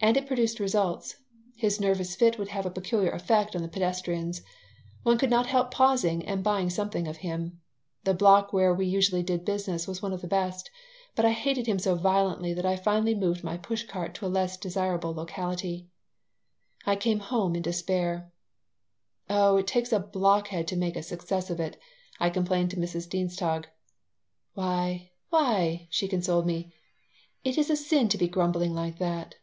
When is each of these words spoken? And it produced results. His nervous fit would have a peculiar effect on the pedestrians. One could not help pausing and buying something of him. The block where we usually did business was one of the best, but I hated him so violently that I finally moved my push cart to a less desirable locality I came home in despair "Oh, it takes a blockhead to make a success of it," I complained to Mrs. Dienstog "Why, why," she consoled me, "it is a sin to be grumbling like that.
And 0.00 0.16
it 0.16 0.26
produced 0.26 0.58
results. 0.58 1.16
His 1.54 1.78
nervous 1.78 2.16
fit 2.16 2.38
would 2.38 2.48
have 2.48 2.64
a 2.64 2.70
peculiar 2.70 3.10
effect 3.10 3.54
on 3.54 3.60
the 3.60 3.68
pedestrians. 3.68 4.40
One 5.02 5.18
could 5.18 5.28
not 5.28 5.44
help 5.48 5.70
pausing 5.70 6.24
and 6.24 6.42
buying 6.42 6.70
something 6.70 7.06
of 7.06 7.18
him. 7.18 7.60
The 8.04 8.14
block 8.14 8.54
where 8.54 8.72
we 8.72 8.86
usually 8.86 9.22
did 9.22 9.44
business 9.44 9.86
was 9.86 10.00
one 10.00 10.14
of 10.14 10.22
the 10.22 10.26
best, 10.26 10.70
but 11.14 11.26
I 11.26 11.32
hated 11.32 11.66
him 11.66 11.78
so 11.78 11.94
violently 11.94 12.54
that 12.54 12.64
I 12.64 12.74
finally 12.74 13.14
moved 13.14 13.44
my 13.44 13.58
push 13.58 13.82
cart 13.84 14.14
to 14.14 14.24
a 14.26 14.32
less 14.32 14.56
desirable 14.56 15.12
locality 15.12 15.90
I 16.86 16.96
came 16.96 17.18
home 17.18 17.54
in 17.54 17.60
despair 17.60 18.32
"Oh, 19.28 19.58
it 19.58 19.66
takes 19.66 19.92
a 19.92 20.00
blockhead 20.00 20.66
to 20.68 20.74
make 20.78 20.96
a 20.96 21.02
success 21.02 21.50
of 21.50 21.60
it," 21.60 21.78
I 22.18 22.30
complained 22.30 22.70
to 22.70 22.76
Mrs. 22.78 23.10
Dienstog 23.10 23.66
"Why, 24.54 25.10
why," 25.28 25.86
she 25.90 26.08
consoled 26.08 26.46
me, 26.46 26.72
"it 27.44 27.58
is 27.58 27.68
a 27.68 27.76
sin 27.76 28.08
to 28.08 28.16
be 28.16 28.26
grumbling 28.26 28.72
like 28.74 28.96
that. 29.00 29.34